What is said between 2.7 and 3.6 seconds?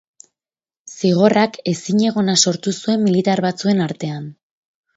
zuen militar